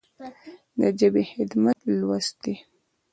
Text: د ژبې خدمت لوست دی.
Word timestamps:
د 0.79 0.81
ژبې 0.99 1.23
خدمت 1.31 1.77
لوست 2.01 2.35
دی. 2.43 2.55